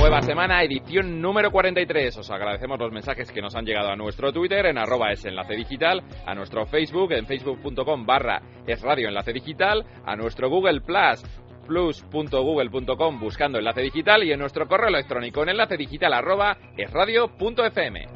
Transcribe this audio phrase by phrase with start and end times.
[0.00, 2.16] Nueva semana, edición número 43.
[2.16, 5.54] Os agradecemos los mensajes que nos han llegado a nuestro Twitter en arroba es enlace
[5.54, 11.22] digital, a nuestro Facebook en facebook.com barra es radio enlace digital, a nuestro Google Plus
[11.66, 18.06] plus.google.com buscando enlace digital y en nuestro correo electrónico en enlace digital arroba esradio.fm.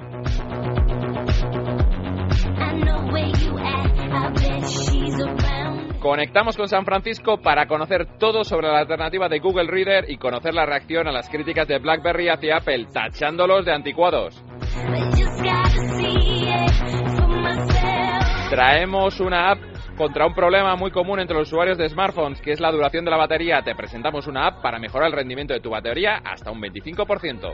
[6.04, 10.52] Conectamos con San Francisco para conocer todo sobre la alternativa de Google Reader y conocer
[10.52, 14.44] la reacción a las críticas de BlackBerry hacia Apple, tachándolos de anticuados.
[18.50, 19.58] Traemos una app
[19.96, 23.10] contra un problema muy común entre los usuarios de smartphones, que es la duración de
[23.10, 23.62] la batería.
[23.62, 27.50] Te presentamos una app para mejorar el rendimiento de tu batería hasta un 25%.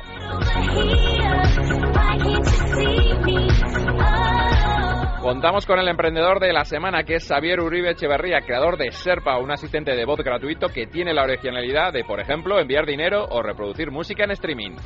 [5.21, 9.37] Contamos con el emprendedor de la semana, que es Xavier Uribe Echeverría, creador de Serpa,
[9.39, 13.43] un asistente de voz gratuito que tiene la originalidad de, por ejemplo, enviar dinero o
[13.43, 14.77] reproducir música en streaming.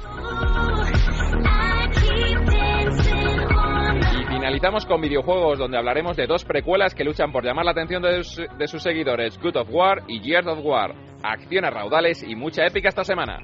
[4.21, 8.03] Y finalizamos con videojuegos, donde hablaremos de dos precuelas que luchan por llamar la atención
[8.03, 8.23] de,
[8.59, 10.97] de sus seguidores, Good of War y Years of War.
[11.23, 13.39] Acciones raudales y mucha épica esta semana.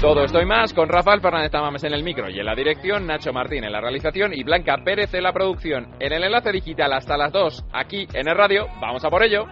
[0.00, 3.04] Todo esto y más con Rafael Fernández Tamames en el micro y en la dirección,
[3.04, 5.88] Nacho Martín en la realización y Blanca Pérez en la producción.
[5.98, 8.68] En el enlace digital hasta las 2, aquí en el radio.
[8.80, 9.48] ¡Vamos a por ello!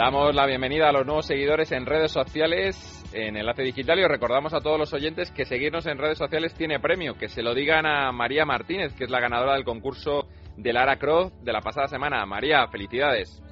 [0.00, 4.08] Damos la bienvenida a los nuevos seguidores en redes sociales en Enlace Digital y os
[4.08, 7.52] recordamos a todos los oyentes que seguirnos en redes sociales tiene premio, que se lo
[7.52, 11.60] digan a María Martínez, que es la ganadora del concurso de Lara Croft de la
[11.60, 12.24] pasada semana.
[12.24, 13.42] María, felicidades.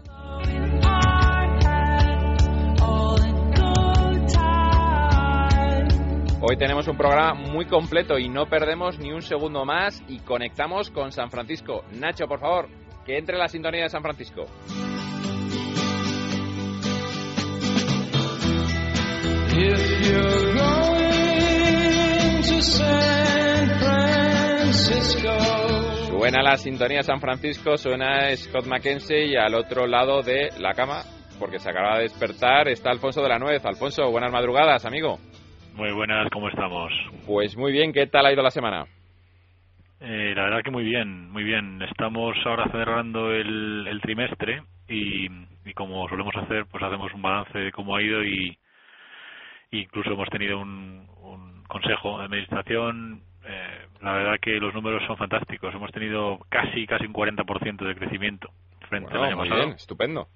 [6.40, 10.88] Hoy tenemos un programa muy completo y no perdemos ni un segundo más y conectamos
[10.88, 11.84] con San Francisco.
[11.92, 12.70] Nacho, por favor,
[13.04, 14.46] que entre la sintonía de San Francisco.
[26.06, 31.02] Suena la sintonía San Francisco, suena Scott Mackenzie y al otro lado de la cama,
[31.40, 33.64] porque se acaba de despertar, está Alfonso de la Nuez.
[33.64, 35.18] Alfonso, buenas madrugadas, amigo.
[35.74, 36.92] Muy buenas, ¿cómo estamos?
[37.26, 38.84] Pues muy bien, ¿qué tal ha ido la semana?
[40.00, 41.82] Eh, la verdad que muy bien, muy bien.
[41.82, 45.26] Estamos ahora cerrando el, el trimestre y,
[45.64, 48.56] y, como solemos hacer, pues hacemos un balance de cómo ha ido y,
[49.70, 53.22] incluso hemos tenido un, un consejo de administración.
[53.44, 55.74] Eh, la verdad que los números son fantásticos.
[55.74, 58.50] Hemos tenido casi casi un 40% de crecimiento
[58.88, 59.66] frente bueno, al año muy pasado.
[59.66, 60.28] Bien, estupendo.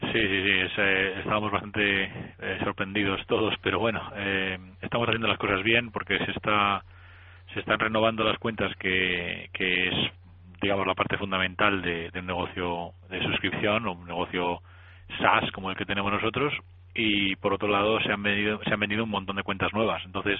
[0.00, 0.50] Sí, sí, sí.
[0.50, 5.90] Es, eh, estábamos bastante eh, sorprendidos todos, pero bueno, eh, estamos haciendo las cosas bien
[5.90, 6.84] porque se está
[7.52, 9.94] se están renovando las cuentas que, que es
[10.60, 14.60] digamos la parte fundamental de, de un negocio de suscripción o un negocio
[15.18, 16.52] SaaS como el que tenemos nosotros
[16.94, 20.02] y por otro lado se han vendido se han vendido un montón de cuentas nuevas.
[20.04, 20.38] Entonces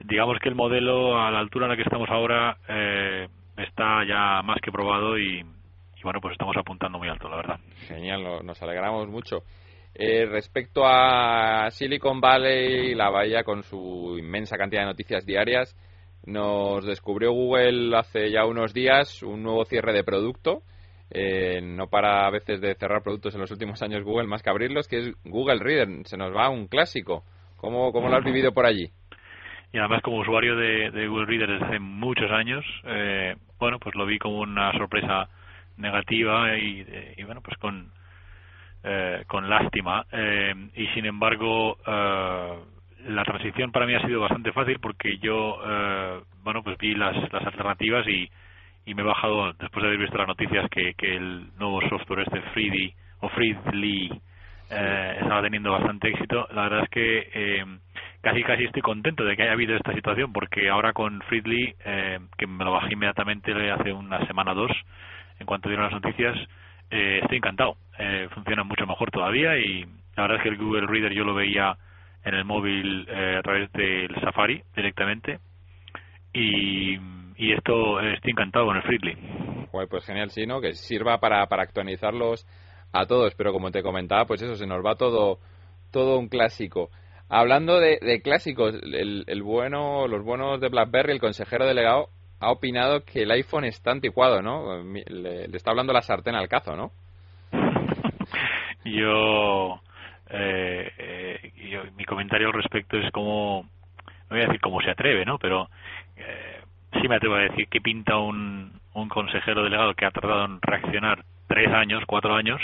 [0.00, 4.42] digamos que el modelo a la altura en la que estamos ahora eh, está ya
[4.42, 7.60] más que probado y, y, bueno pues estamos apuntando muy alto la verdad.
[7.88, 9.42] Genial nos alegramos mucho.
[9.94, 15.74] Eh, respecto a Silicon Valley la bahía con su inmensa cantidad de noticias diarias
[16.26, 20.62] nos descubrió Google hace ya unos días un nuevo cierre de producto
[21.10, 24.50] eh, no para a veces de cerrar productos en los últimos años Google más que
[24.50, 26.06] abrirlos, que es Google Reader.
[26.06, 27.24] Se nos va un clásico.
[27.56, 28.90] ¿Cómo, cómo lo has vivido por allí?
[29.72, 33.94] Y además como usuario de, de Google Reader desde hace muchos años, eh, bueno, pues
[33.94, 35.28] lo vi como una sorpresa
[35.76, 36.86] negativa y,
[37.16, 37.90] y bueno, pues con,
[38.84, 40.06] eh, con lástima.
[40.12, 42.58] Eh, y sin embargo, eh,
[43.08, 47.14] la transición para mí ha sido bastante fácil porque yo, eh, bueno, pues vi las,
[47.32, 48.30] las alternativas y,
[48.86, 52.20] y me he bajado, después de haber visto las noticias, que, que el nuevo software
[52.20, 54.10] este Freedy o Freedly
[54.70, 56.46] eh, estaba teniendo bastante éxito.
[56.54, 57.64] La verdad es que eh,
[58.20, 62.20] casi casi estoy contento de que haya habido esta situación porque ahora con Freedly, eh,
[62.38, 64.72] que me lo bajé inmediatamente hace una semana o dos,
[65.38, 66.36] en cuanto dieron las noticias,
[66.90, 67.76] eh, estoy encantado.
[67.98, 69.84] Eh, funciona mucho mejor todavía y
[70.16, 71.76] la verdad es que el Google Reader yo lo veía
[72.24, 75.38] en el móvil eh, a través del Safari directamente
[76.32, 76.98] y,
[77.36, 79.16] y esto eh, estoy encantado con el Freedly.
[79.90, 80.60] Pues genial, sí, ¿no?
[80.60, 82.46] Que sirva para, para actualizarlos
[82.92, 85.38] a todos, pero como te comentaba, pues eso, se nos va todo,
[85.92, 86.90] todo un clásico.
[87.28, 93.22] Hablando de, clásicos, el, bueno, los buenos de BlackBerry, el consejero delegado, ha opinado que
[93.22, 94.82] el iPhone está anticuado, ¿no?
[94.84, 96.92] Le, está hablando la sartén al cazo, ¿no?
[98.84, 99.80] Yo,
[100.30, 103.62] eh, eh, yo, mi comentario al respecto es como,
[104.06, 105.38] no voy a decir cómo se atreve, ¿no?
[105.38, 105.68] Pero
[107.00, 110.60] sí me atrevo a decir que pinta un, un consejero delegado que ha tardado en
[110.62, 112.60] reaccionar tres años, cuatro años,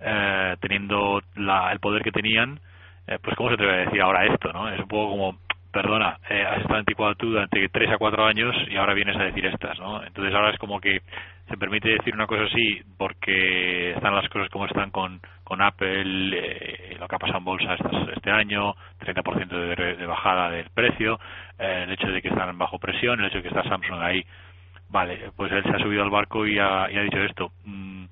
[0.00, 2.60] eh, teniendo la, el poder que tenían,
[3.06, 4.68] eh, pues cómo se atreve a decir ahora esto, ¿no?
[4.68, 5.38] Es un poco como,
[5.72, 9.24] perdona, eh, has estado anticuado tú durante tres a cuatro años y ahora vienes a
[9.24, 10.04] decir estas, ¿no?
[10.04, 11.00] Entonces ahora es como que
[11.48, 15.20] se permite decir una cosa así porque están las cosas como están con,
[15.52, 17.76] con Apple, eh, lo que ha pasado en bolsa
[18.16, 21.20] este año, 30% de, de bajada del precio,
[21.58, 24.24] eh, el hecho de que están bajo presión, el hecho de que está Samsung ahí.
[24.88, 27.52] Vale, pues él se ha subido al barco y ha, dicho esto.
[27.66, 28.04] Mm,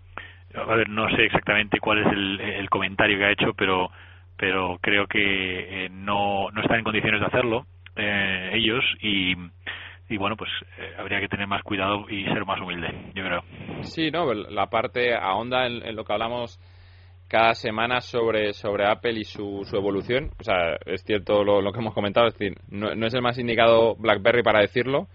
[0.55, 3.91] a ver, no sé exactamente cuál es el, comentario que ha hecho, pero
[4.37, 7.65] pero creo que eh, no, no están en condiciones de hacerlo
[7.97, 9.35] eh, ellos y,
[10.11, 10.51] y bueno, pues
[10.99, 13.45] habría que tener más cuidado y ser más humilde, yo creo.
[13.81, 16.61] Sí, no, la parte ahonda en, en lo que hablamos
[17.31, 20.33] cada semana sobre, sobre Apple y su, su evolución.
[20.41, 23.39] O sea, es cierto lo, que hemos comentado, es decir, no, no, es el más
[23.39, 25.07] indicado BlackBerry para decirlo,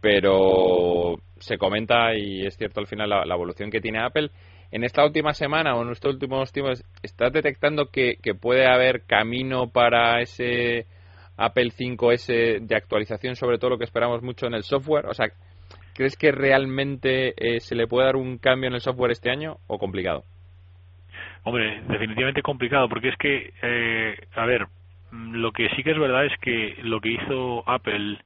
[0.00, 4.30] pero se comenta y es cierto al final la, la evolución que tiene Apple
[4.70, 9.68] en esta última semana o en estos últimos tiempos, ¿estás detectando que, puede haber camino
[9.68, 10.86] para ese
[11.36, 15.06] Apple 5S de actualización, sobre todo lo que esperamos mucho en el software?
[15.06, 15.26] O sea,
[15.92, 19.58] ¿crees que realmente eh, se le puede dar un cambio en el software este año
[19.66, 20.24] o complicado?
[21.42, 24.66] Hombre, definitivamente complicado, porque es que, eh, a ver,
[25.10, 28.18] mm, lo que sí que es verdad es que lo que hizo Apple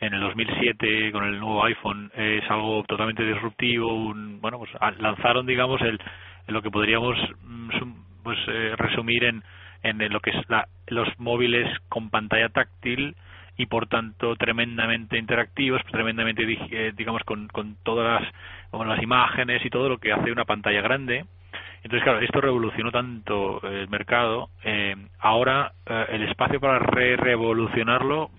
[0.00, 3.92] en el 2007 con el nuevo iPhone es algo totalmente disruptivo.
[3.92, 6.00] Un, bueno, pues lanzaron, digamos, el,
[6.46, 7.70] lo que podríamos mm,
[8.22, 9.42] pues, eh, resumir en,
[9.82, 13.16] en lo que es la, los móviles con pantalla táctil
[13.56, 18.32] y por tanto tremendamente interactivos, tremendamente, eh, digamos, con, con todas las,
[18.70, 21.26] con las imágenes y todo lo que hace una pantalla grande
[21.82, 24.50] entonces, claro, esto revolucionó tanto el mercado.
[24.64, 28.30] Eh, ahora eh, el espacio para re revolucionarlo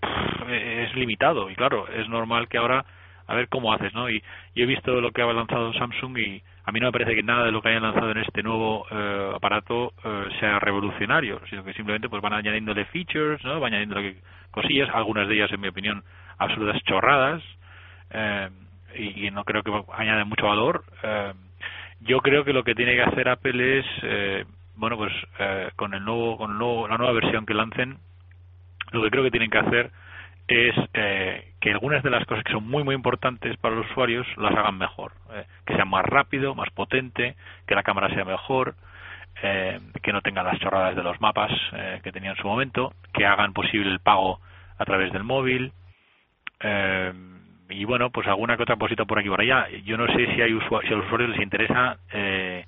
[0.48, 2.84] es limitado y claro, es normal que ahora
[3.28, 4.10] a ver cómo haces, ¿no?
[4.10, 4.22] Y
[4.54, 7.24] yo he visto lo que ha lanzado Samsung y a mí no me parece que
[7.24, 9.94] nada de lo que hayan lanzado en este nuevo eh, aparato
[10.40, 13.60] sea revolucionario, sino que simplemente pues van añadiéndole features, ¿no?
[13.60, 14.02] Van añadiendo
[14.52, 16.04] cosillas, algunas de ellas en mi opinión
[16.38, 17.42] absolutas chorradas
[18.96, 20.84] y, y, no creo que añaden mucho valor.
[21.04, 21.34] Eh,
[22.02, 24.46] yo creo que lo que tiene que hacer Apple es, eh,
[24.76, 27.98] bueno, pues eh, con el nuevo, con el nuevo, la nueva versión que lancen,
[28.92, 29.92] lo que creo que tienen que hacer
[30.48, 34.28] es eh, que algunas de las cosas que son muy muy importantes para los usuarios
[34.38, 35.14] las hagan mejor,
[35.66, 37.36] que sea más rápido, más potente,
[37.68, 38.76] que la cámara sea mejor,
[39.42, 41.52] que no tengan las chorradas de los mapas
[42.04, 44.42] que tenía en su momento, que hagan posible el pago
[44.82, 45.72] a través del móvil.
[46.60, 47.14] Eh,
[47.72, 49.68] y bueno, pues alguna que otra cosita por aquí por allá.
[49.84, 52.66] Yo no sé si, hay si a los usuarios les interesa eh,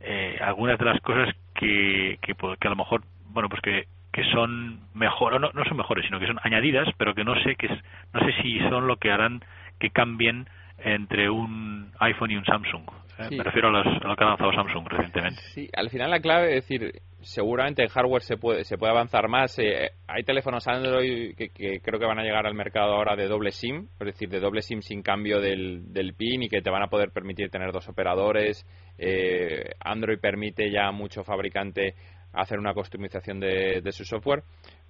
[0.00, 4.24] eh, algunas de las cosas que, que, que a lo mejor, bueno, pues que, que
[4.30, 7.68] son mejor, no, no son mejores, sino que son añadidas, pero que no sé que
[7.68, 9.42] no sé si son lo que harán
[9.78, 10.48] que cambien
[10.78, 12.84] entre un iPhone y un Samsung.
[13.18, 13.36] ¿Eh?
[13.36, 15.42] Me refiero a, los, a, lo que ha lanzado Samsung recientemente.
[15.54, 19.28] Sí, al final la clave es decir, seguramente en hardware se puede, se puede avanzar
[19.28, 19.58] más.
[19.58, 23.50] Eh, hay teléfonos Android que, creo que van a llegar al mercado ahora de doble
[23.50, 26.82] SIM, es decir, de doble SIM sin cambio del, del PIN y que te van
[26.82, 28.64] a poder permitir tener dos operadores.
[28.98, 31.94] Eh, Android permite ya a mucho fabricante
[32.32, 34.42] hacer una customización de, de su software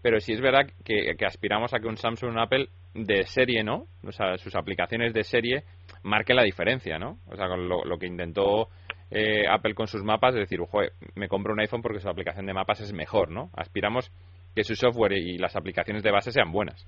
[0.06, 3.86] pero sí es verdad que, aspiramos a que un Samsung un Apple de serie, ¿no?
[4.04, 5.64] O sea, sus aplicaciones de serie
[6.06, 7.18] marque la diferencia, ¿no?
[7.28, 8.68] O sea, con lo, que intentó
[9.10, 12.46] eh, Apple con sus mapas, es decir, Joder, me compro un iPhone porque su aplicación
[12.46, 13.50] de mapas es mejor, ¿no?
[13.54, 14.10] Aspiramos
[14.54, 16.86] que su software y las aplicaciones de base sean buenas.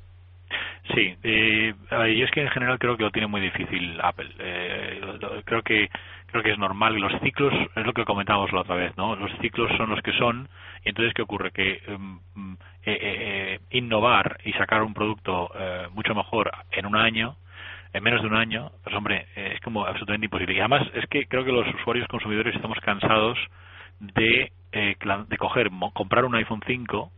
[0.94, 1.74] Sí, eh,
[2.14, 4.30] y es que en general creo que lo tiene muy difícil Apple.
[4.38, 5.00] Eh,
[5.44, 5.88] creo que
[6.26, 6.94] creo que es normal.
[6.94, 9.14] Los ciclos es lo que comentábamos la otra vez, ¿no?
[9.16, 10.48] Los ciclos son los que son.
[10.84, 12.18] Y entonces qué ocurre que em,
[12.84, 15.50] eh, eh, innovar y sacar un producto
[15.92, 17.36] mucho mejor en un año
[17.92, 20.54] en menos de un año, pues hombre, es como absolutamente imposible.
[20.54, 23.38] Y además es que creo que los usuarios consumidores estamos cansados
[24.00, 27.10] de, de coger, comprar un iPhone 5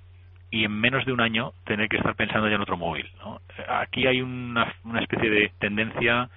[0.51, 3.09] y en menos de un año tener que estar pensando ya en otro móvil.
[3.21, 3.41] ¿no?
[3.69, 6.29] Aquí hay una, una especie de tendencia,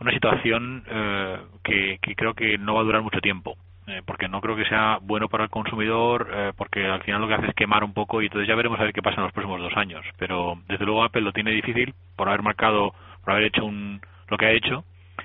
[0.00, 3.56] una situación eh, que, creo que no va a durar mucho tiempo.
[3.92, 7.28] Eh, porque no creo que sea bueno para el consumidor, eh, porque al final lo
[7.28, 9.24] que hace es quemar un poco y entonces ya veremos a ver qué pasa en
[9.24, 10.04] los próximos dos años.
[10.18, 14.38] Pero desde luego Apple lo tiene difícil por haber marcado, por haber hecho un, lo
[14.38, 14.84] que ha hecho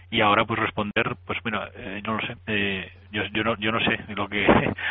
[0.10, 3.72] y ahora pues responder pues bueno eh, no lo sé eh, yo, yo no yo
[3.72, 4.46] no sé lo que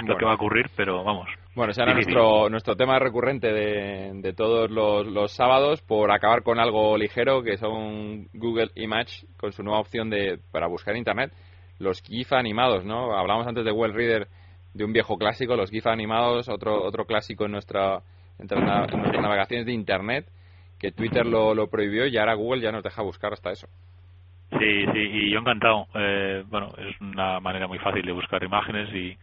[0.04, 1.28] lo que va a ocurrir pero vamos.
[1.54, 6.58] Bueno será nuestro nuestro tema recurrente de, de todos los, los, sábados por acabar con
[6.58, 11.32] algo ligero que son Google Image con su nueva opción de para buscar internet
[11.78, 14.28] los GIF animados no hablamos antes de Well Reader
[14.74, 18.00] de un viejo clásico los GIF animados otro otro clásico en nuestra
[18.38, 20.26] en nuestras navegaciones de internet
[20.78, 23.66] que Twitter lo, prohibió y ahora Google ya nos deja buscar hasta eso
[24.50, 25.88] Sí, sí, y yo encantado.
[25.94, 29.18] Eh, bueno, es una manera muy fácil de buscar imágenes y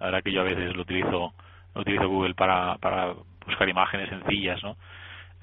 [0.00, 1.34] la verdad que yo a veces lo utilizo,
[1.74, 3.14] lo utilizo Google para, para
[3.46, 4.76] buscar imágenes sencillas, ¿no?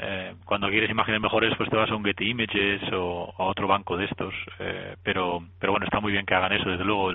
[0.01, 3.67] Eh, cuando quieres imágenes mejores, pues te vas a un Getty Images o a otro
[3.67, 4.33] banco de estos.
[4.59, 6.69] Eh, pero, pero bueno, está muy bien que hagan eso.
[6.69, 7.11] Desde luego,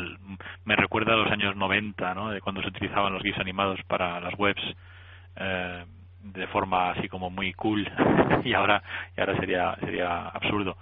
[0.64, 2.30] me recuerda a los años 90, ¿no?
[2.30, 4.62] De cuando se utilizaban los GIFs animados para las webs
[5.36, 5.84] eh,
[6.22, 7.86] de forma así como muy cool
[8.44, 8.82] y ahora
[9.16, 10.76] y ahora sería sería absurdo.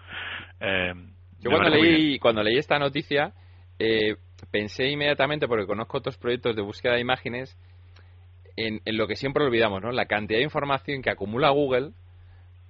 [0.61, 0.95] Eh,
[1.41, 3.33] yo cuando leí, cuando leí esta noticia
[3.79, 4.17] eh,
[4.51, 7.59] pensé inmediatamente, porque conozco otros proyectos de búsqueda de imágenes,
[8.57, 9.93] en, lo que siempre olvidamos, ¿no?
[9.93, 11.93] La cantidad de información que acumula Google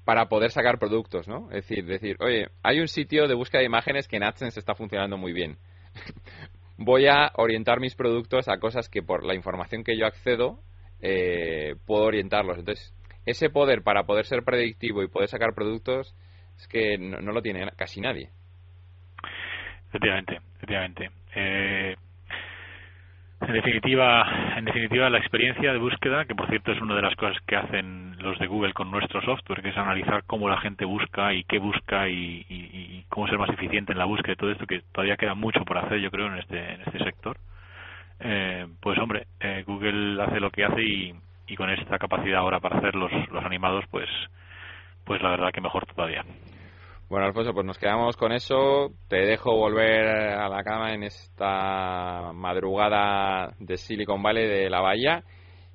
[0.05, 1.49] para poder sacar productos, ¿no?
[1.51, 4.75] Es decir, decir, oye, hay un sitio de búsqueda de imágenes que en AdSense está
[4.75, 5.59] funcionando muy bien.
[6.77, 10.59] Voy a orientar mis productos a cosas que por la información que yo accedo
[11.01, 12.59] eh, puedo orientarlos.
[12.59, 12.93] Entonces,
[13.27, 16.17] ese poder para poder ser predictivo y poder sacar productos
[16.57, 18.31] es que no lo tiene casi nadie.
[19.89, 21.11] Efectivamente, efectivamente.
[21.35, 21.97] Eh,
[23.53, 27.15] en definitiva, en definitiva, la experiencia de búsqueda, que por cierto es una de las
[27.17, 30.87] cosas que hacen los de Google con nuestro software, que es analizar cómo la gente
[30.87, 34.67] busca y qué busca y, cómo ser más eficiente en la búsqueda y todo esto,
[34.67, 37.37] que todavía queda mucho por hacer, yo creo, en este, en este sector.
[38.21, 41.15] Eh, pues hombre, eh, Google hace lo que hace y,
[41.47, 44.09] y con esta capacidad ahora para hacer los, los animados, pues,
[45.05, 46.25] pues la verdad que mejor todavía.
[47.13, 48.89] Bueno, Alfonso, pues nos quedamos con eso.
[49.07, 55.23] Te dejo volver a la cama en esta madrugada de Silicon Valley de la Bahía.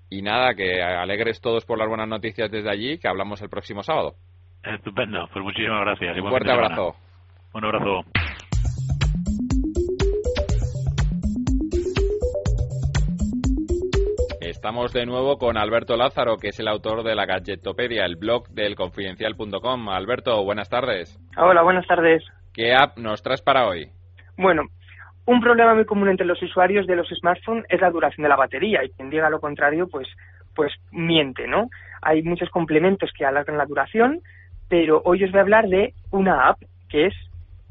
[0.10, 3.84] Y nada, que alegres todos por las buenas noticias desde allí, que hablamos el próximo
[3.84, 4.16] sábado.
[4.64, 6.18] Estupendo, pues muchísimas gracias.
[6.18, 6.96] Un fuerte abrazo.
[7.54, 8.04] Un abrazo.
[14.68, 18.50] Estamos de nuevo con Alberto Lázaro, que es el autor de la Gadgetopedia, el blog
[18.50, 19.88] del confidencial.com.
[19.88, 21.18] Alberto, buenas tardes.
[21.38, 22.22] Hola, buenas tardes.
[22.54, 23.88] ¿Qué app nos traes para hoy?
[24.38, 24.64] Bueno,
[25.26, 28.36] un problema muy común entre los usuarios de los smartphones es la duración de la
[28.36, 30.10] batería y quien diga lo contrario, pues,
[30.54, 31.70] pues miente, ¿no?
[32.02, 34.20] Hay muchos complementos que alargan la duración,
[34.68, 37.14] pero hoy os voy a hablar de una app que es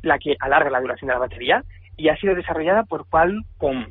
[0.01, 1.63] la que alarga la duración de la batería
[1.99, 3.85] y ha sido desarrollada por Qualcomm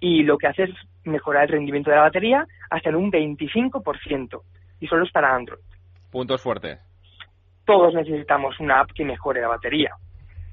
[0.00, 0.70] Y lo que hace es
[1.04, 4.42] mejorar el rendimiento de la batería hasta en un 25%.
[4.80, 5.60] Y solo es para Android.
[6.10, 6.78] Puntos fuertes.
[7.64, 9.94] Todos necesitamos una app que mejore la batería.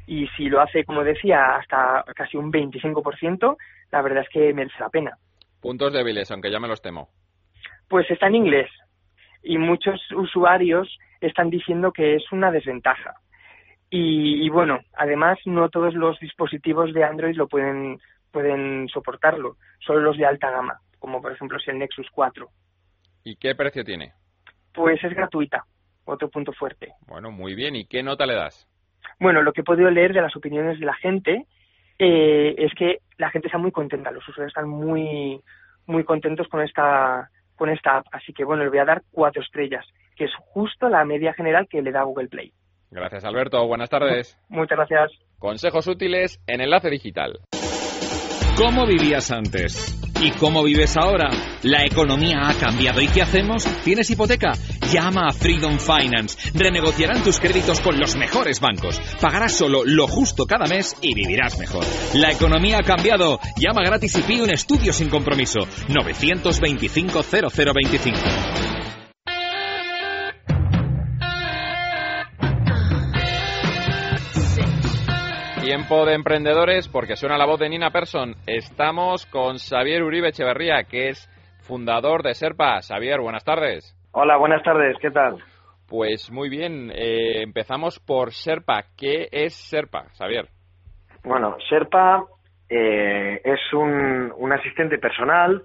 [0.05, 3.57] Y si lo hace, como decía, hasta casi un 25%,
[3.91, 5.17] la verdad es que merece la pena.
[5.61, 7.09] Puntos débiles, aunque ya me los temo.
[7.87, 8.69] Pues está en inglés.
[9.43, 13.15] Y muchos usuarios están diciendo que es una desventaja.
[13.89, 17.99] Y, bueno, además no todos los dispositivos de Android lo pueden,
[18.31, 22.49] pueden soportarlo, solo los de alta gama, como por ejemplo es el Nexus 4.
[23.23, 24.13] ¿Y qué precio tiene?
[24.73, 25.63] Pues es gratuita,
[26.03, 26.93] otro punto fuerte.
[27.07, 27.75] Bueno, muy bien.
[27.75, 28.67] ¿Y qué nota le das?
[29.19, 31.45] Bueno, lo que he podido leer de las opiniones de la gente
[31.97, 35.41] eh, es que la gente está muy contenta, los usuarios están muy,
[35.85, 38.07] muy contentos con esta, con esta app.
[38.11, 39.85] Así que bueno, le voy a dar cuatro estrellas
[40.17, 42.51] que es justo la media general que le da Google Play.
[42.89, 43.65] Gracias, Alberto.
[43.67, 44.37] Buenas tardes.
[44.49, 45.11] Muchas gracias.
[45.39, 47.39] Consejos útiles en Enlace Digital.
[48.57, 49.93] ¿Cómo vivías antes?
[50.19, 51.29] ¿Y cómo vives ahora?
[51.61, 53.01] La economía ha cambiado.
[53.01, 53.63] ¿Y qué hacemos?
[53.83, 54.53] ¿Tienes hipoteca?
[54.91, 56.57] Llama a Freedom Finance.
[56.57, 58.99] Renegociarán tus créditos con los mejores bancos.
[59.21, 61.83] Pagarás solo lo justo cada mes y vivirás mejor.
[62.15, 63.37] La economía ha cambiado.
[63.57, 65.59] Llama gratis y pide un estudio sin compromiso.
[65.89, 68.96] 925 0025.
[75.67, 78.35] Tiempo de emprendedores, porque suena la voz de Nina Persson.
[78.47, 81.27] Estamos con Xavier Uribe Echeverría, que es
[81.67, 82.79] fundador de Serpa.
[82.79, 83.93] Xavier, buenas tardes.
[84.13, 85.43] Hola, buenas tardes, ¿qué tal?
[85.89, 88.83] Pues muy bien, eh, empezamos por Serpa.
[88.97, 90.47] ¿Qué es Serpa, Xavier?
[91.25, 92.23] Bueno, Serpa
[92.69, 95.61] eh, es un, un, asistente personal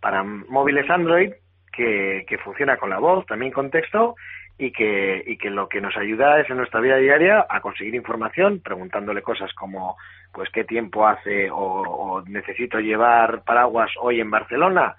[0.00, 1.30] para móviles Android
[1.70, 4.14] que, que funciona con la voz, también con texto
[4.62, 7.96] y que, y que lo que nos ayuda es en nuestra vida diaria a conseguir
[7.96, 9.96] información, preguntándole cosas como
[10.32, 14.94] pues qué tiempo hace o, necesito llevar paraguas hoy en Barcelona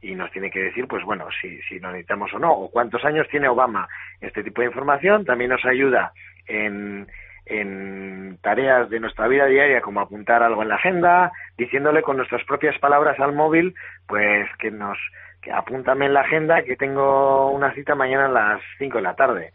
[0.00, 3.04] y nos tiene que decir, pues bueno, si, si lo necesitamos o no, o cuántos
[3.04, 3.88] años tiene Obama.
[4.20, 6.12] Este tipo de información también nos ayuda
[6.46, 7.08] en,
[7.48, 12.44] en tareas de nuestra vida diaria, como apuntar algo en la agenda, diciéndole con nuestras
[12.44, 13.74] propias palabras al móvil,
[14.06, 14.98] pues que nos
[15.40, 19.14] que apúntame en la agenda que tengo una cita mañana a las 5 de la
[19.14, 19.52] tarde.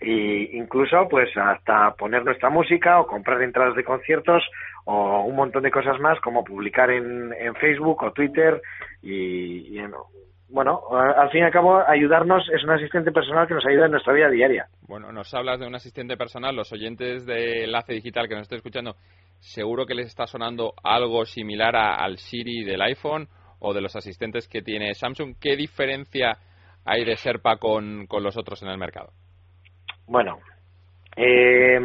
[0.00, 4.42] Y incluso, pues, hasta poner nuestra música o comprar entradas de conciertos
[4.84, 8.60] o un montón de cosas más, como publicar en, en Facebook o Twitter
[9.00, 9.82] y, y
[10.52, 13.92] bueno, al fin y al cabo, ayudarnos es un asistente personal que nos ayuda en
[13.92, 14.66] nuestra vida diaria.
[14.86, 16.54] Bueno, nos hablas de un asistente personal.
[16.54, 18.94] Los oyentes de Enlace Digital que nos estén escuchando,
[19.38, 23.28] seguro que les está sonando algo similar al Siri del iPhone
[23.60, 25.36] o de los asistentes que tiene Samsung.
[25.40, 26.36] ¿Qué diferencia
[26.84, 29.10] hay de Serpa con, con los otros en el mercado?
[30.06, 30.38] Bueno,
[31.16, 31.80] eh,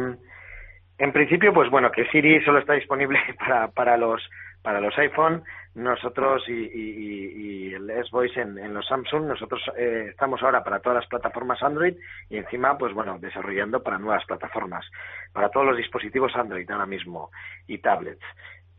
[0.98, 4.22] en principio, pues bueno, que Siri solo está disponible para, para los
[4.62, 5.42] para los iPhone
[5.74, 10.96] nosotros y, y, y el S-Voice en, los Samsung, nosotros eh, estamos ahora para todas
[10.96, 11.94] las plataformas Android
[12.28, 14.84] y encima, pues bueno, desarrollando para nuevas plataformas,
[15.32, 17.30] para todos los dispositivos Android ahora mismo
[17.66, 18.24] y tablets.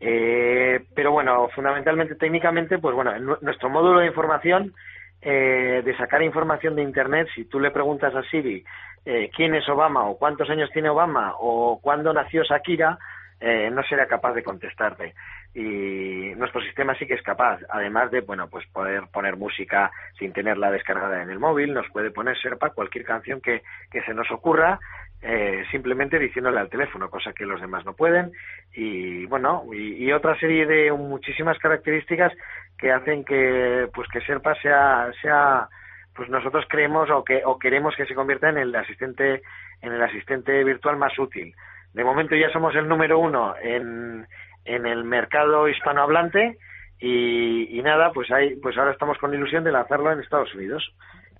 [0.00, 4.74] Eh, pero bueno, fundamentalmente, técnicamente, pues bueno, nuestro módulo de información,
[5.22, 8.64] eh, de sacar información de Internet, si tú le preguntas a Siri
[9.04, 12.98] eh, quién es Obama o cuántos años tiene Obama o cuándo nació Shakira,
[13.40, 15.14] eh, no será capaz de contestarte
[15.54, 20.32] y nuestro sistema sí que es capaz, además de bueno pues poder poner música sin
[20.32, 24.30] tenerla descargada en el móvil, nos puede poner Serpa cualquier canción que, que se nos
[24.30, 24.78] ocurra
[25.22, 28.32] eh, simplemente diciéndole al teléfono, cosa que los demás no pueden
[28.72, 32.32] y bueno y, otra serie de muchísimas características
[32.78, 35.68] que hacen que pues que Serpa sea sea
[36.14, 39.42] pues nosotros creemos o que o queremos que se convierta en el asistente
[39.82, 41.54] en el asistente virtual más útil.
[41.92, 44.26] De momento ya somos el número uno en
[44.64, 46.58] en el mercado hispanohablante
[46.98, 50.94] y, y nada, pues hay, pues ahora estamos con ilusión de lanzarlo en Estados Unidos.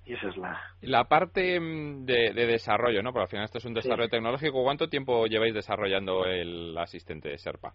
[0.05, 0.59] Y esa es la...
[0.81, 3.13] La parte mm, de, desarrollo, ¿no?
[3.13, 4.63] Porque al final esto es un desarrollo tecnológico.
[4.63, 7.73] ¿Cuánto tiempo lleváis desarrollando el asistente de Serpa?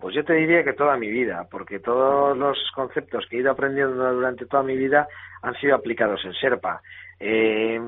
[0.00, 3.50] pues yo te diría que toda mi vida, porque todos los conceptos que he ido
[3.50, 5.06] aprendiendo durante toda mi vida
[5.42, 6.80] han sido aplicados en Serpa.
[7.20, 7.78] Eh,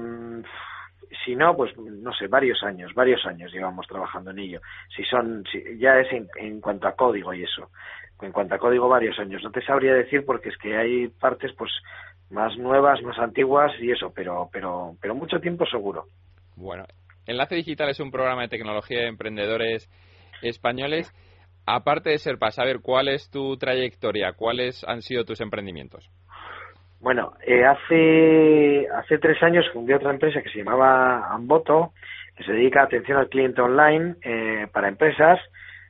[1.25, 4.61] si no, pues no sé, varios años, varios años llevamos trabajando en ello.
[4.95, 7.71] Si son, si, ya es en, cuanto a código y eso.
[8.23, 9.43] En cuanto a código, varios años.
[9.43, 11.71] No te sabría decir porque es que hay partes, pues,
[12.31, 16.07] más nuevas, más antiguas y eso, pero, pero, pero mucho tiempo seguro.
[16.57, 16.85] Bueno,
[17.27, 19.91] Enlace Digital es un programa de tecnología de emprendedores
[20.43, 21.13] españoles.
[21.67, 26.11] Aparte de ser para saber cuál es tu trayectoria, cuáles han sido tus emprendimientos.
[27.05, 31.93] Bueno, eh, hace, hace tres años fundé otra empresa que se llamaba Amboto,
[32.35, 35.39] que se dedica a atención al cliente online eh, para empresas.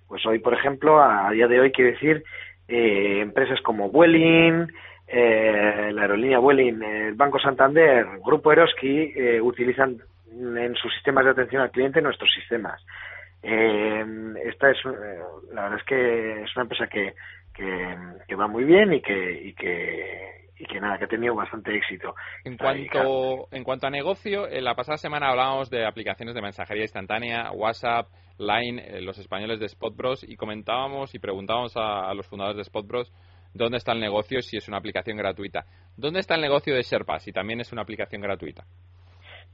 [0.08, 2.24] Pues hoy, por ejemplo, a, día de hoy, quiero decir,
[2.66, 4.66] eh, empresas como Vueling,
[5.06, 9.98] la aerolínea Vueling, el Banco Santander, Grupo Eroski, utilizan
[10.32, 12.84] en sus sistemas de atención al cliente nuestros sistemas.
[13.40, 14.84] esta es,
[15.52, 17.14] la verdad es que es una empresa que,
[17.54, 17.96] que,
[18.26, 21.74] que va muy bien y que, y que y que nada, que ha tenido bastante
[21.74, 22.14] éxito.
[22.44, 26.84] En cuanto, en cuanto a negocio, en la pasada semana hablábamos de aplicaciones de mensajería
[26.84, 28.06] instantánea, WhatsApp,
[28.38, 33.12] Line, eh, los españoles de Spotbros y comentábamos y preguntábamos a, los fundadores de Spotbros
[33.52, 35.64] dónde está el negocio si es una aplicación gratuita.
[35.96, 38.64] ¿Dónde está el negocio de Sherpa si también es una aplicación gratuita?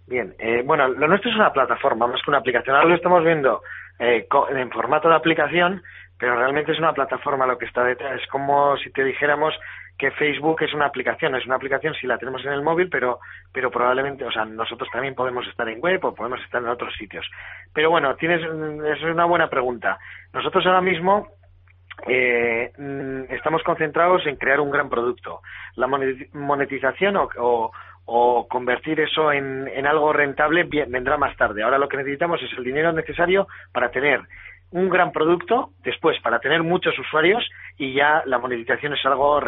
[0.07, 2.75] Bien, eh, bueno, lo nuestro es una plataforma más que una aplicación.
[2.75, 3.61] Ahora lo estamos viendo
[3.99, 5.83] eh, en formato de aplicación,
[6.19, 8.21] pero realmente es una plataforma lo que está detrás.
[8.21, 9.55] Es como si te dijéramos
[10.01, 13.19] que Facebook es una aplicación, es una aplicación si la tenemos en el móvil, pero,
[13.53, 16.95] pero probablemente, o sea, nosotros también podemos estar en web o podemos estar en otros
[16.97, 17.29] sitios.
[17.75, 19.99] Pero bueno, tienes, es una buena pregunta.
[20.33, 21.29] Nosotros ahora mismo
[22.09, 25.43] eh, mm, estamos concentrados en crear un gran producto.
[25.77, 27.71] La monetización o,
[28.07, 31.63] o, convertir eso en, en algo rentable vendrá más tarde.
[31.63, 34.23] Ahora lo que necesitamos es el dinero necesario para tener
[34.73, 39.41] un gran producto después para tener muchos usuarios y ya la monetización es algo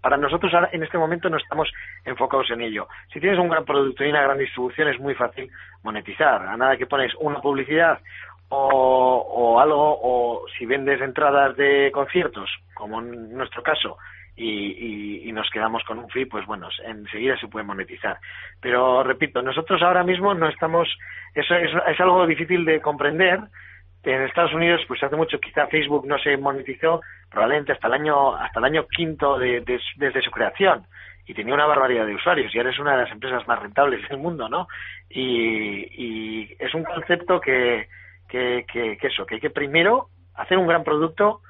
[0.00, 1.70] para nosotros en este momento no estamos
[2.04, 2.88] enfocados en ello.
[3.12, 5.50] Si tienes un gran producto y una gran distribución es muy fácil
[5.82, 6.42] monetizar.
[6.42, 7.98] A nada que pones una publicidad
[8.48, 13.98] o, o algo o si vendes entradas de conciertos como en nuestro caso
[14.38, 18.18] y, y, nos quedamos con un fee, pues bueno, enseguida se puede monetizar.
[18.60, 20.88] Pero repito, nosotros ahora mismo no estamos,
[21.34, 23.40] eso es, es algo difícil de comprender
[24.14, 28.34] en Estados Unidos pues hace mucho quizá Facebook no se monetizó probablemente hasta el año
[28.34, 29.62] hasta el año quinto de,
[29.96, 30.86] desde su creación
[31.26, 34.06] y tenía una barbaridad de usuarios y ahora es una de las empresas más rentables
[34.08, 34.66] del mundo no
[35.10, 37.88] y, es un concepto que
[38.28, 41.40] que, que, eso que hay que primero hacer un gran producto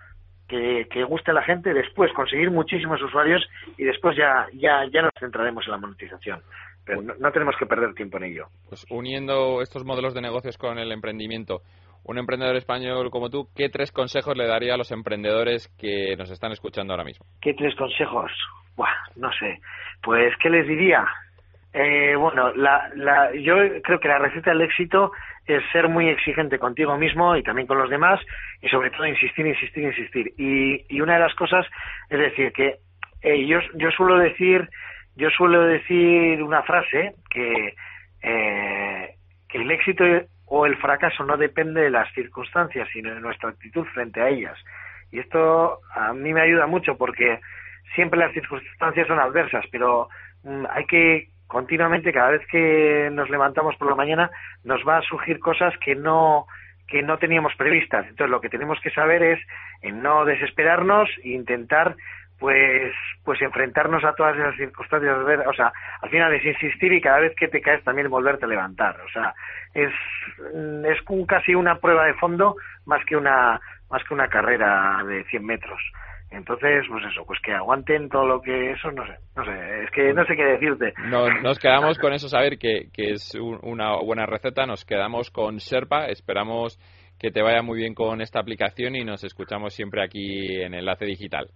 [0.49, 5.03] que, que guste a la gente, después conseguir muchísimos usuarios y después ya, ya, ya
[5.03, 6.41] nos centraremos en la monetización.
[6.87, 8.47] Pero no, no tenemos que perder tiempo en ello.
[8.69, 11.61] Pues uniendo estos modelos de negocios con el emprendimiento,
[12.09, 16.31] un emprendedor español como tú, ¿qué tres consejos le daría a los emprendedores que nos
[16.31, 17.27] están escuchando ahora mismo?
[17.41, 18.33] ¿Qué tres consejos?
[19.17, 19.59] No sé.
[20.03, 21.05] Pues, ¿qué les diría?
[21.73, 25.13] Eh, bueno, la, la, yo creo que la receta del éxito
[25.47, 28.21] es ser muy exigente contigo mismo y también con los demás
[28.63, 30.33] y sobre todo insistir, insistir, insistir.
[30.39, 31.67] Y, y una de las cosas
[32.09, 32.77] es decir que
[33.23, 34.69] eh, yo, yo suelo decir,
[35.17, 37.75] yo suelo decir una frase que,
[38.23, 39.15] eh,
[39.49, 40.05] que el éxito
[40.49, 44.59] o el fracaso no depende de las circunstancias, sino de nuestra actitud frente a ellas.
[45.11, 47.41] Y esto a mí me ayuda mucho porque
[47.95, 50.09] siempre las circunstancias son adversas, pero
[50.45, 54.31] mm, hay que continuamente, cada vez que nos levantamos por la mañana,
[54.65, 56.47] nos va a surgir cosas que no
[56.87, 58.07] que no teníamos previstas.
[58.07, 59.39] Entonces, lo que tenemos que saber es
[59.83, 61.97] en no desesperarnos e intentar
[62.39, 62.93] pues
[63.25, 67.35] pues enfrentarnos a todas esas circunstancias, o sea, al final es insistir y cada vez
[67.37, 69.35] que te caes también volverte a levantar, o sea,
[69.75, 69.93] es
[70.85, 75.45] es casi una prueba de fondo más que una más que una carrera de 100
[75.45, 75.81] metros.
[76.31, 79.91] Entonces, pues eso, pues que aguanten todo lo que eso, no sé, no sé, es
[79.93, 80.93] que no sé qué decirte.
[81.09, 85.57] No, nos quedamos con eso, saber que, que es una buena receta, nos quedamos con
[85.57, 86.79] Sherpa, esperamos
[87.19, 91.07] que te vaya muy bien con esta aplicación y nos escuchamos siempre aquí en Enlace
[91.07, 91.49] Digital.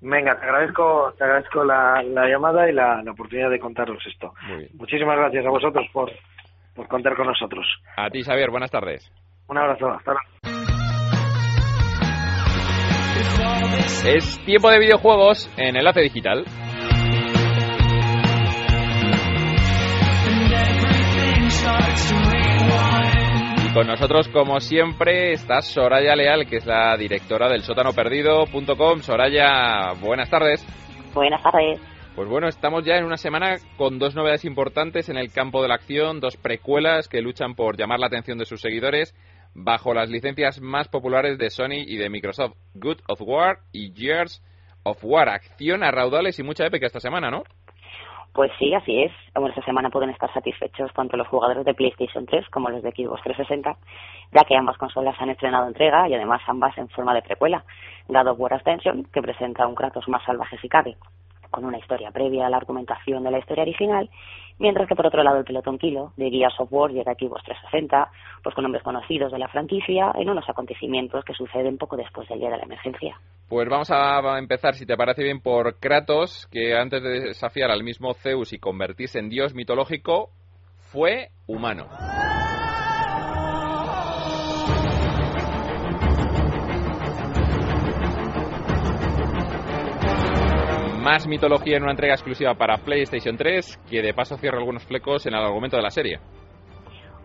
[0.00, 4.34] Venga, te agradezco, te agradezco la, la llamada y la, la, oportunidad de contaros esto.
[4.74, 6.12] Muchísimas gracias a vosotros por,
[6.74, 7.66] por contar con nosotros.
[7.96, 9.10] A ti, Xavier, buenas tardes.
[9.48, 10.56] Un abrazo, hasta luego.
[14.06, 16.44] Es tiempo de videojuegos en Enlace Digital.
[23.76, 29.00] Con nosotros, como siempre, está Soraya Leal, que es la directora del sótanoperdido.com.
[29.00, 30.66] Soraya, buenas tardes.
[31.12, 31.78] Buenas tardes.
[32.14, 35.68] Pues bueno, estamos ya en una semana con dos novedades importantes en el campo de
[35.68, 39.14] la acción, dos precuelas que luchan por llamar la atención de sus seguidores
[39.52, 44.42] bajo las licencias más populares de Sony y de Microsoft, Good of War y Years
[44.84, 45.28] of War.
[45.28, 47.42] Acción a raudales y mucha épica esta semana, ¿no?
[48.36, 49.12] Pues sí, así es.
[49.32, 52.90] Bueno, esta semana pueden estar satisfechos tanto los jugadores de PlayStation 3 como los de
[52.90, 53.78] Xbox 360,
[54.30, 57.64] ya que ambas consolas han estrenado entrega y además ambas en forma de precuela.
[58.08, 60.98] God of War Ascension, que presenta un Kratos más salvaje si cabe,
[61.50, 64.10] con una historia previa a la argumentación de la historia original,
[64.58, 68.10] mientras que por otro lado el pelotón Kilo de Guía Software llega a Xbox 360,
[68.42, 72.40] pues con nombres conocidos de la franquicia en unos acontecimientos que suceden poco después del
[72.40, 73.20] día de la emergencia.
[73.48, 77.84] Pues vamos a empezar, si te parece bien, por Kratos, que antes de desafiar al
[77.84, 80.30] mismo Zeus y convertirse en dios mitológico,
[80.78, 81.86] fue humano.
[91.06, 95.24] Más mitología en una entrega exclusiva para PlayStation 3, que de paso cierra algunos flecos
[95.24, 96.18] en el argumento de la serie.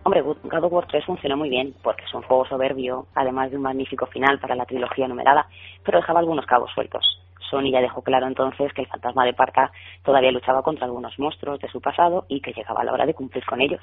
[0.04, 3.56] Hombre, God of War 3 funcionó muy bien, porque es un juego soberbio, además de
[3.56, 5.48] un magnífico final para la trilogía numerada,
[5.84, 7.02] pero dejaba algunos cabos sueltos.
[7.50, 9.72] Sony ya dejó claro entonces que el fantasma de Parca
[10.04, 13.44] todavía luchaba contra algunos monstruos de su pasado y que llegaba la hora de cumplir
[13.44, 13.82] con ellos.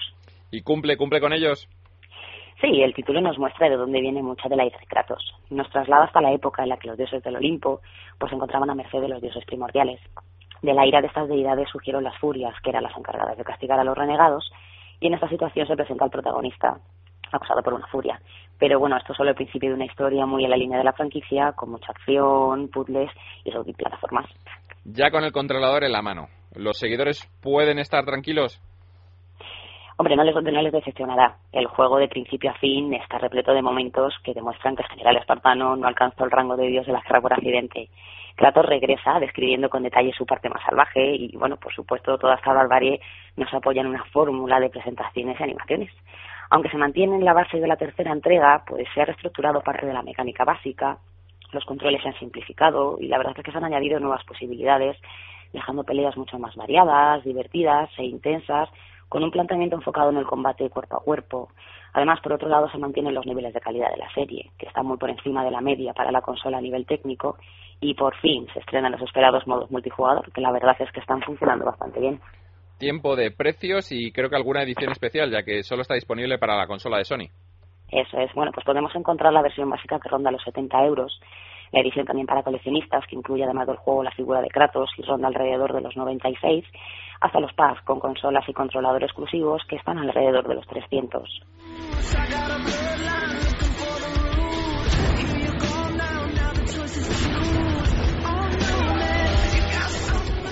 [0.50, 1.68] ¿Y cumple, cumple con ellos?
[2.62, 5.34] Sí, el título nos muestra de dónde viene mucha de la ira de Kratos.
[5.50, 7.80] Nos traslada hasta la época en la que los dioses del Olimpo
[8.18, 10.02] pues se encontraban a merced de los dioses primordiales.
[10.62, 13.80] De la ira de estas deidades surgieron las furias, que eran las encargadas de castigar
[13.80, 14.52] a los renegados,
[15.00, 16.80] y en esta situación se presenta el protagonista
[17.32, 18.20] acusado por una furia.
[18.58, 20.84] Pero bueno, esto es solo el principio de una historia muy en la línea de
[20.84, 23.10] la franquicia, con mucha acción, puzzles
[23.46, 24.26] y sobre plataformas.
[24.84, 28.62] Ya con el controlador en la mano, ¿los seguidores pueden estar tranquilos?
[30.00, 31.36] Hombre, no les, decepcionará.
[31.52, 35.18] El juego de principio a fin está repleto de momentos que demuestran que el general
[35.18, 37.90] espartano no alcanzó el rango de dios de la guerra por accidente.
[38.36, 42.54] Kratos regresa describiendo con detalle su parte más salvaje y, bueno, por supuesto, toda esta
[42.54, 43.02] barbarie
[43.36, 45.92] nos apoya en una fórmula de presentaciones y animaciones.
[46.50, 49.86] Aunque se mantiene en la base de la tercera entrega, pues se ha reestructurado parte
[49.86, 50.98] de la mecánica básica,
[51.52, 54.96] los controles se han simplificado y la verdad es que se han añadido nuevas posibilidades,
[55.52, 58.70] dejando peleas mucho más variadas, divertidas e intensas,
[59.10, 61.50] con un planteamiento enfocado en el combate cuerpo a cuerpo.
[61.94, 64.86] Además, por otro lado, se mantienen los niveles de calidad de la serie, que están
[64.86, 67.38] muy por encima de la media para la consola a nivel técnico,
[67.82, 71.22] y por fin se estrenan los esperados modos multijugador, que la verdad es que están
[71.22, 72.20] funcionando bastante bien.
[72.78, 76.56] Tiempo de precios y creo que alguna edición especial, ya que solo está disponible para
[76.56, 77.28] la consola de Sony.
[77.92, 78.32] Eso es.
[78.34, 81.20] Bueno, pues podemos encontrar la versión básica que ronda los 70 euros
[81.72, 85.04] la edición también para coleccionistas, que incluye además del juego la figura de Kratos y
[85.04, 86.66] ronda alrededor de los 96,
[87.22, 91.42] hasta los PAS con consolas y controlador exclusivos que están alrededor de los 300.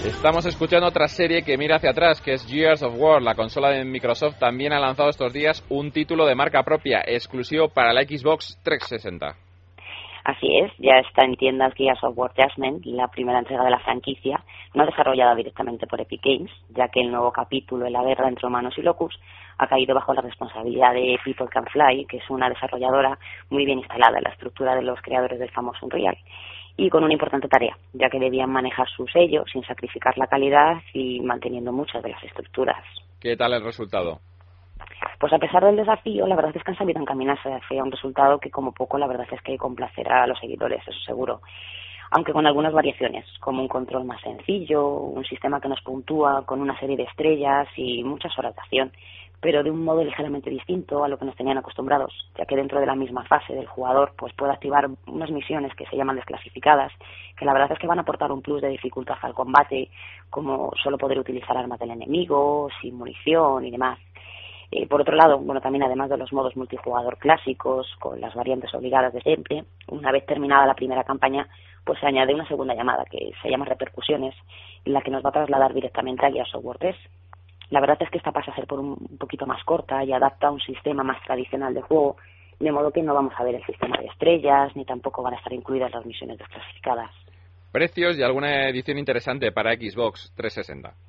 [0.06, 3.22] Estamos escuchando otra serie que mira hacia atrás, que es Gears of War.
[3.22, 7.70] La consola de Microsoft también ha lanzado estos días un título de marca propia, exclusivo
[7.70, 9.47] para la Xbox 360.
[10.28, 13.80] Así es, ya está en tiendas Gears of War Judgment, la primera entrega de la
[13.80, 18.28] franquicia, no desarrollada directamente por Epic Games, ya que el nuevo capítulo en la guerra
[18.28, 19.18] entre humanos y locus
[19.58, 23.18] ha caído bajo la responsabilidad de People Can Fly, que es una desarrolladora
[23.50, 26.18] muy bien instalada en la estructura de los creadores del famoso Unreal
[26.76, 30.82] y con una importante tarea, ya que debían manejar su sello sin sacrificar la calidad
[30.94, 32.84] y manteniendo muchas de las estructuras.
[33.22, 34.20] ¿Qué tal el resultado?
[35.20, 38.40] Pues a pesar del desafío, la verdad es que han sabido encaminarse hacia un resultado
[38.40, 41.42] que como poco la verdad es que complacerá a los seguidores, eso seguro.
[42.12, 46.62] Aunque con algunas variaciones, como un control más sencillo, un sistema que nos puntúa con
[46.62, 48.56] una serie de estrellas y muchas horas
[49.40, 52.80] pero de un modo ligeramente distinto a lo que nos tenían acostumbrados, ya que dentro
[52.80, 56.92] de la misma fase del jugador pues puede activar unas misiones que se llaman desclasificadas,
[57.38, 59.90] que la verdad es que van a aportar un plus de dificultad al combate,
[60.30, 64.00] como solo poder utilizar armas del enemigo, sin munición y demás.
[64.72, 68.74] Eh, por otro lado, bueno, también además de los modos multijugador clásicos, con las variantes
[68.74, 71.48] obligadas de siempre, una vez terminada la primera campaña,
[71.86, 74.36] pues se añade una segunda llamada que se llama repercusiones,
[74.84, 76.96] en la que nos va a trasladar directamente a Gears Software 3
[77.70, 80.48] la verdad es que esta pasa a ser por un poquito más corta y adapta
[80.48, 82.18] a un sistema más tradicional de juego,
[82.60, 85.38] de modo que no vamos a ver el sistema de estrellas, ni tampoco van a
[85.38, 87.12] estar incluidas las misiones desclasificadas.
[87.72, 91.07] ¿Precios y alguna edición interesante para Xbox 360?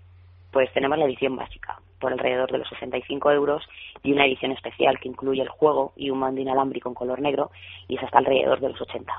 [0.51, 3.63] Pues tenemos la edición básica, por alrededor de los 65 euros,
[4.03, 7.51] y una edición especial que incluye el juego y un mando inalámbrico en color negro,
[7.87, 9.13] y es hasta alrededor de los 80.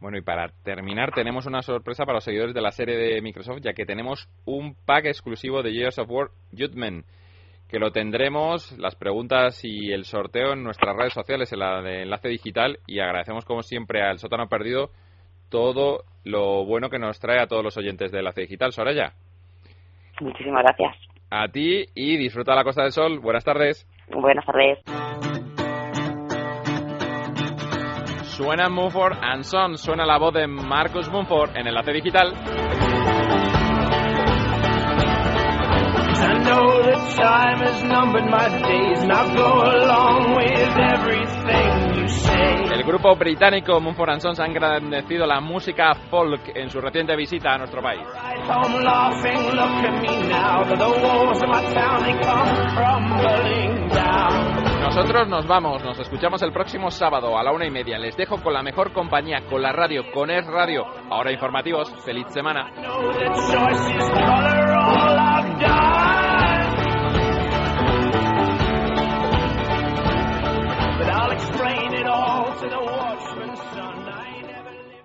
[0.00, 3.60] Bueno, y para terminar, tenemos una sorpresa para los seguidores de la serie de Microsoft,
[3.60, 7.04] ya que tenemos un pack exclusivo de Gears of War Judgment,
[7.68, 12.02] que lo tendremos, las preguntas y el sorteo en nuestras redes sociales, en la de
[12.02, 14.90] Enlace Digital, y agradecemos como siempre al Sótano Perdido
[15.50, 18.72] todo lo bueno que nos trae a todos los oyentes de Enlace Digital.
[18.72, 19.12] Soraya.
[20.20, 20.96] Muchísimas gracias.
[21.30, 23.20] A ti y disfruta la Costa del Sol.
[23.20, 23.86] Buenas tardes.
[24.12, 24.78] Buenas tardes.
[28.24, 32.32] Suena Mumford and Son, suena la voz de Marcus Mumford en Enlace Digital.
[42.72, 47.58] El grupo británico Mumford Sons ha engrandecido la música folk en su reciente visita a
[47.58, 48.06] nuestro país.
[54.80, 57.98] Nosotros nos vamos, nos escuchamos el próximo sábado a la una y media.
[57.98, 60.84] Les dejo con la mejor compañía, con la radio, con Es Radio.
[61.10, 62.72] Ahora informativos, feliz semana.